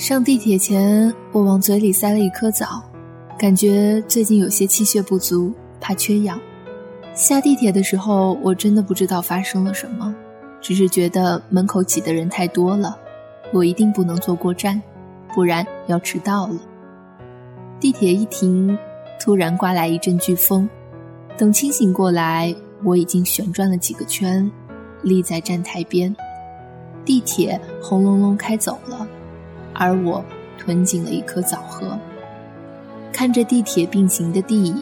[0.00, 2.82] 上地铁前，我往嘴里塞了一颗枣，
[3.38, 6.40] 感觉最近有些气血不足，怕缺氧。
[7.12, 10.14] 下地铁的时候，我真的不知道发生了什么，
[10.58, 12.98] 只是觉得门口挤的人太多了，
[13.52, 14.80] 我一定不能坐过站，
[15.34, 16.56] 不然要迟到了。
[17.78, 18.78] 地铁一停，
[19.22, 20.66] 突然刮来一阵飓风，
[21.36, 22.54] 等清醒过来，
[22.84, 24.50] 我已经旋转了几个圈，
[25.02, 26.16] 立在站台边。
[27.04, 29.06] 地铁轰隆隆开走了。
[29.80, 30.22] 而我
[30.58, 31.98] 吞进了一颗枣核，
[33.10, 34.74] 看着地铁并行的地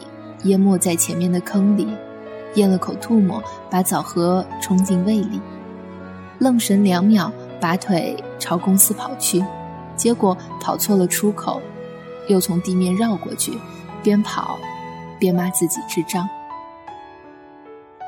[0.43, 1.87] 淹没在前面的坑里，
[2.55, 5.39] 咽了口唾沫，把枣核冲进胃里，
[6.37, 7.31] 愣神两秒，
[7.61, 9.41] 拔腿朝公司跑去，
[9.95, 11.61] 结果跑错了出口，
[12.27, 13.57] 又从地面绕过去，
[14.03, 14.59] 边跑
[15.17, 16.27] 边骂自己智障。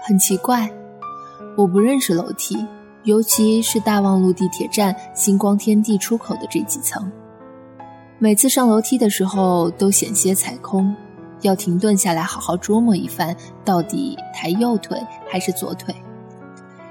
[0.05, 0.69] 很奇怪，
[1.55, 2.67] 我不认识楼梯。
[3.03, 7.11] 尤其是大望路地铁站星光天地出口的这几层，
[8.19, 10.95] 每次上楼梯的时候都险些踩空，
[11.41, 15.95] 要停顿下来好好琢磨一番，到底抬右腿还是左腿。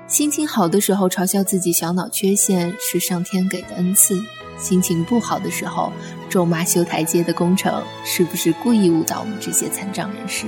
[0.09, 4.21] 心情好的时候嘲笑自己小脑缺陷是上天给的恩赐，
[4.59, 5.93] 心情不好的时候
[6.29, 10.47] 咒骂修台阶的工程是不是故意误导我们这些残障人士。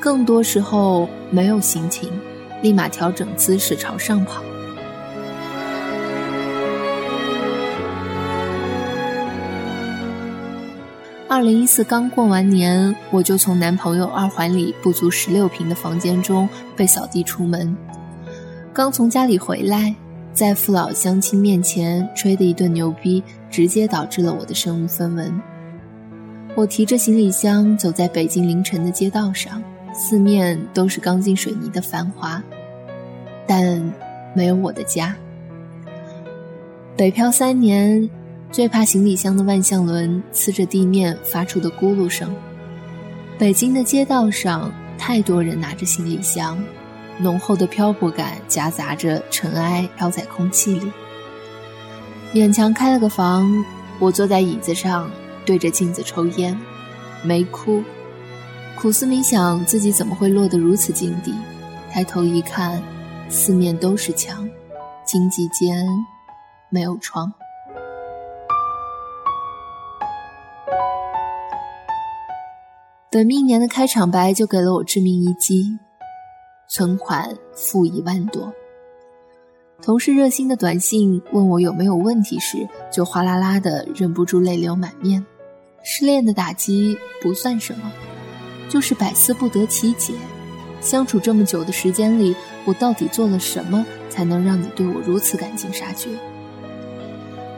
[0.00, 2.10] 更多时候没有心情。
[2.62, 4.42] 立马调整姿势朝上跑。
[11.30, 17.76] 二零一四刚过完年，我就从男朋友二环里不足十六平的房间中被扫地出门。
[18.72, 19.94] 刚从家里回来，
[20.32, 25.40] 在父老乡亲面前吹的一顿牛逼，直接导致了我的身无分文。
[26.56, 29.62] 我提着行李箱走在北京凌晨的街道上。
[29.98, 32.40] 四面都是钢筋水泥的繁华，
[33.48, 33.92] 但
[34.32, 35.12] 没有我的家。
[36.96, 38.08] 北漂三年，
[38.52, 42.32] 最怕行李箱的万向轮呲着地面发出的咕噜声。
[43.36, 46.56] 北京的街道上，太多人拿着行李箱，
[47.18, 50.92] 浓厚的漂泊感夹杂着尘埃飘在空气里。
[52.32, 53.52] 勉强开了个房，
[53.98, 55.10] 我坐在椅子上，
[55.44, 56.56] 对着镜子抽烟，
[57.24, 57.82] 没哭。
[58.80, 61.34] 苦思冥想，自己怎么会落得如此境地？
[61.90, 62.80] 抬头一看，
[63.28, 64.48] 四面都是墙，
[65.04, 65.84] 荆棘间
[66.68, 67.32] 没有窗。
[73.10, 75.76] 本命年的开场白就给了我致命一击：
[76.68, 78.52] 存款负一万多。
[79.82, 85.26] 同事热心的短信问我有没有问题时，就哗啦啦的忍不住泪流满面。
[85.82, 87.90] 失恋的打击不算什么。
[88.68, 90.12] 就是百思不得其解，
[90.80, 92.34] 相处这么久的时间里，
[92.64, 96.10] 我到底做了什么，才能让你对我如此赶尽杀绝？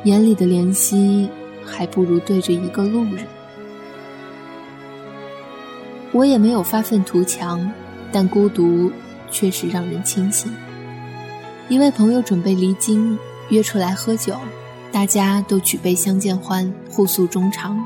[0.05, 1.29] 眼里的怜惜，
[1.65, 3.27] 还不如对着一个路人。
[6.13, 7.71] 我也没有发愤图强，
[8.11, 8.91] 但孤独
[9.31, 10.51] 确实让人清醒。
[11.69, 13.19] 一位朋友准备离京，
[13.51, 14.37] 约出来喝酒，
[14.91, 17.79] 大家都举杯相见欢，互诉衷肠。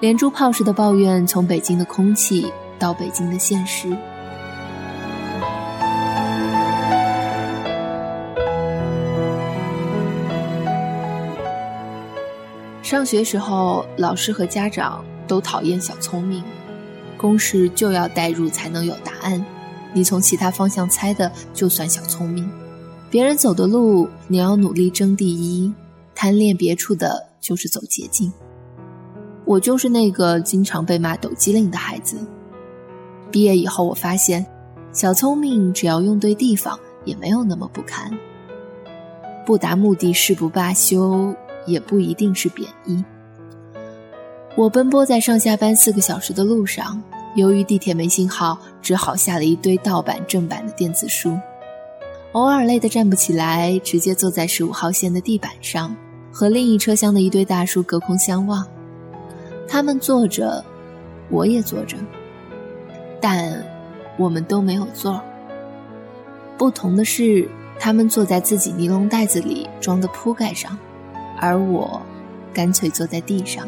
[0.00, 3.96] 连珠炮似的抱怨从北京的空气到北京的现实。
[12.82, 16.44] 上学时候，老师和家长都讨厌小聪明，
[17.16, 19.44] 公式就要代入才能有答案，
[19.94, 22.48] 你从其他方向猜的就算小聪明。
[23.10, 25.72] 别人走的路，你要努力争第一；
[26.14, 28.30] 贪恋别处的，就是走捷径。
[29.44, 32.16] 我就是那个经常被骂抖机灵的孩子。
[33.30, 34.44] 毕业以后，我发现，
[34.92, 38.10] 小聪明只要用对地方，也没有那么不堪。
[39.44, 41.34] 不达目的誓不罢休，
[41.66, 43.04] 也不一定是贬义。
[44.56, 47.02] 我奔波在上下班四个小时的路上，
[47.34, 51.36] 由于地铁没信号，只好下了一堆盗版正版的电子书。
[52.32, 55.94] 偶尔累得站不起来，直接坐在十五号线的地板上，
[56.32, 58.66] 和另一车厢的一堆大叔隔空相望。
[59.66, 60.64] 他们坐着，
[61.28, 61.96] 我也坐着，
[63.20, 63.64] 但
[64.16, 65.20] 我们都没有座。
[66.56, 67.48] 不同的是，
[67.80, 70.78] 他们坐在自己尼龙袋子里装的铺盖上，
[71.40, 72.00] 而我
[72.52, 73.66] 干脆坐在地上，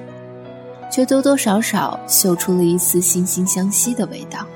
[0.93, 4.47] 却多多少少嗅出了一丝惺惺相惜的味道。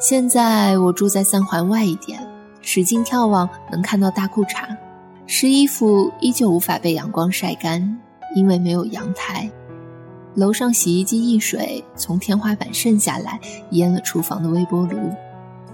[0.00, 2.25] 现在我住在三环外一点。
[2.68, 4.76] 使劲眺望，能看到大裤衩，
[5.24, 7.96] 湿衣服依旧无法被阳光晒干，
[8.34, 9.48] 因为没有阳台。
[10.34, 13.38] 楼上洗衣机溢水从天花板渗下来，
[13.70, 14.98] 淹了厨房的微波炉。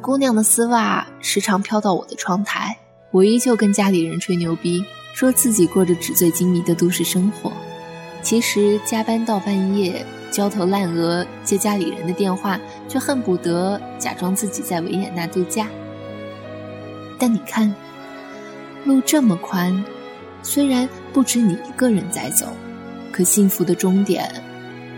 [0.03, 2.77] 姑娘的丝袜时常飘到我的窗台，
[3.11, 4.85] 我依旧跟家里人吹牛逼，
[5.15, 7.51] 说自己过着纸醉金迷的都市生活。
[8.21, 15.67] 其实加班到半夜，焦头烂额接家里人的电话，却恨不得假装自己在维也纳度假。
[17.23, 17.73] 但你看，
[18.85, 19.85] 路这么宽，
[20.43, 22.49] 虽然不止你一个人在走，
[23.13, 24.29] 可幸福的终点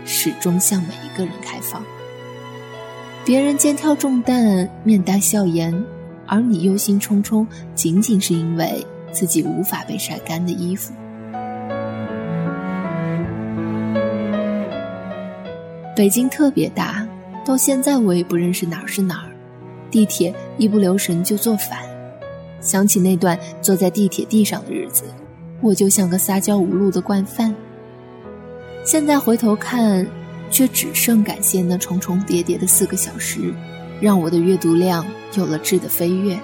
[0.05, 1.83] 始终向每一个人开放。
[3.23, 5.85] 别人肩挑重担，面带笑颜，
[6.25, 7.45] 而你忧心忡忡，
[7.75, 10.91] 仅仅是因为自己无法被晒干的衣服。
[15.95, 17.07] 北京特别大，
[17.45, 19.29] 到现在我也不认识哪儿是哪儿。
[19.91, 21.77] 地铁一不留神就坐反，
[22.65, 25.03] 想起那段坐在地铁地上的日子，
[25.61, 27.55] 我就像个撒娇无路的惯犯。
[28.83, 30.05] 现在回头看，
[30.49, 33.53] 却只剩感谢那重重叠叠的四个小时，
[34.01, 36.39] 让我的阅读量有了质的飞跃。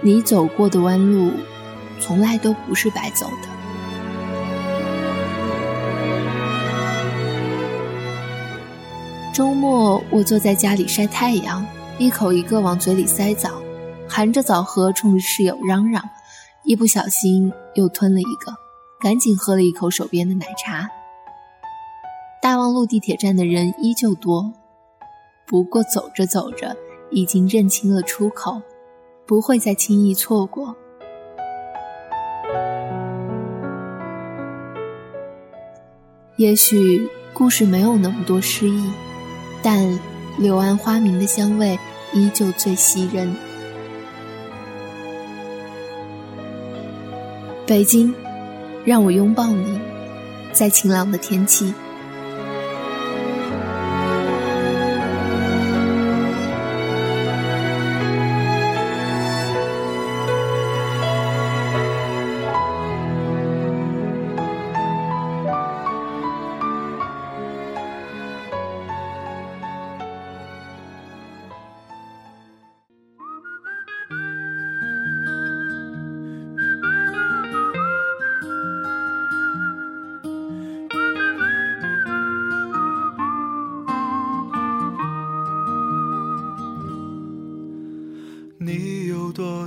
[0.00, 1.32] 你走过的弯路，
[1.98, 3.48] 从来都不是白走的。
[9.32, 11.66] 周末，我坐在家里晒太阳，
[11.98, 13.50] 一口一个往嘴里塞枣，
[14.14, 16.00] 含着枣核冲着室友嚷嚷，
[16.62, 18.54] 一不小心又吞了一个，
[19.00, 20.88] 赶紧喝了一口手边的奶茶。
[22.40, 24.52] 大望路地铁站的人依旧多，
[25.48, 26.76] 不过走着走着，
[27.10, 28.62] 已经认清了出口，
[29.26, 30.76] 不会再轻易错过。
[36.36, 38.92] 也许故事没有那么多诗意。
[39.60, 39.98] 但
[40.38, 41.76] 柳暗花明的香味
[42.12, 43.34] 依旧最吸人。
[47.66, 48.14] 北京，
[48.84, 49.78] 让我拥抱你，
[50.52, 51.72] 在晴朗的天气。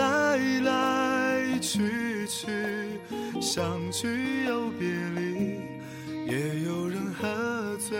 [0.00, 2.46] 来来去去，
[3.38, 5.60] 相聚又别离，
[6.26, 7.98] 也有人喝醉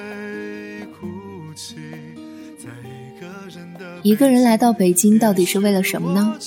[0.99, 1.07] 哭
[1.54, 1.76] 泣。
[3.12, 6.38] 一个人的一个人来到北京，到底是为了什么呢？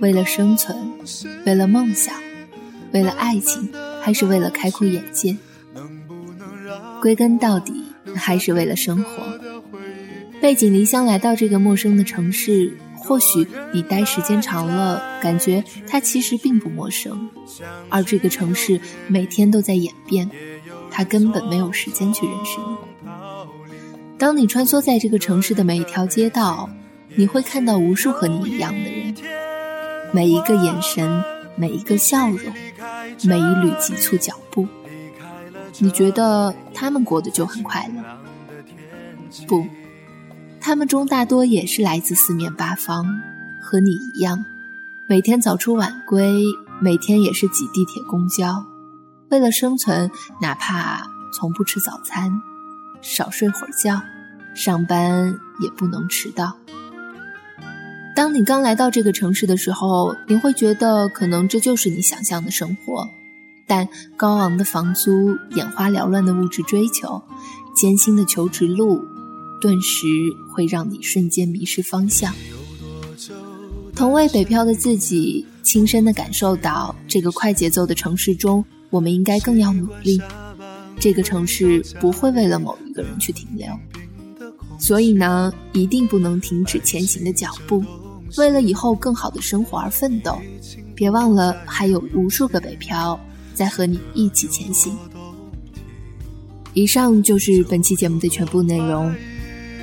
[0.00, 0.76] 为了生存，
[1.46, 2.14] 为了梦想，
[2.92, 3.70] 为了爱情，
[4.02, 5.34] 还是为了开阔眼界？
[7.00, 7.72] 归根到底，
[8.14, 9.40] 还是为了生活。
[10.42, 12.76] 背井离乡来到这个陌生的城市。
[13.12, 17.28] 或许你待时间长了，感觉它其实并不陌生，
[17.90, 20.30] 而这个城市每天都在演变，
[20.90, 22.74] 它根本没有时间去认识你。
[24.16, 26.70] 当你穿梭在这个城市的每一条街道，
[27.14, 29.14] 你会看到无数和你一样的人，
[30.10, 31.22] 每一个眼神，
[31.54, 32.40] 每一个笑容，
[33.24, 34.66] 每一缕急促脚步，
[35.80, 38.02] 你觉得他们过得就很快乐？
[39.46, 39.66] 不。
[40.64, 43.04] 他们中大多也是来自四面八方，
[43.60, 44.44] 和你一样，
[45.08, 46.44] 每天早出晚归，
[46.80, 48.64] 每天也是挤地铁公交，
[49.28, 50.08] 为了生存，
[50.40, 52.30] 哪怕从不吃早餐，
[53.02, 54.00] 少睡会儿觉，
[54.54, 56.56] 上班也不能迟到。
[58.14, 63.08] 当你刚来到这个城市的时候，你会觉得可能这就是你想象的生活，
[63.66, 67.20] 但高昂的房租、眼花缭乱的物质追求、
[67.74, 69.04] 艰辛的求职路。
[69.62, 70.04] 顿时
[70.52, 72.34] 会让你瞬间迷失方向。
[73.94, 80.20] 同为北漂的自己，亲身的感受到这个快节奏的城市中，我们应该更要努力。
[80.98, 83.68] 这个城市不会为了某一个人去停留，
[84.78, 87.84] 所以呢，一定不能停止前行的脚步，
[88.36, 90.36] 为了以后更好的生活而奋斗。
[90.94, 93.18] 别忘了，还有无数个北漂
[93.54, 94.96] 在和你一起前行。
[96.74, 99.14] 以上就是本期节目的全部内容。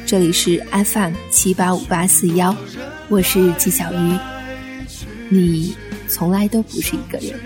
[0.10, 2.56] 这里是 FM 七八五八四幺，
[3.10, 4.18] 我是纪小鱼。
[5.30, 7.40] 你从来都不是一个人。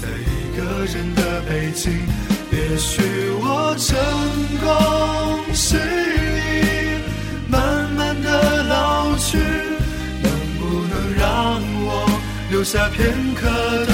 [0.00, 1.92] 在一个人的北京，
[2.50, 3.02] 也许
[3.42, 3.94] 我成
[4.62, 5.80] 功失意，
[7.50, 9.36] 慢慢的老去，
[10.22, 12.08] 能不能让我
[12.50, 13.46] 留下片刻
[13.84, 13.93] 的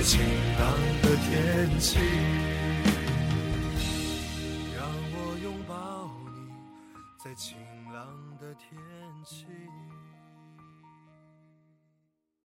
[0.00, 0.18] 在晴
[0.58, 0.66] 朗
[1.02, 1.98] 的天气。
[4.74, 6.48] 让我拥抱你
[7.22, 7.58] 在晴
[7.92, 8.08] 朗
[8.40, 8.80] 的天
[9.26, 9.44] 气。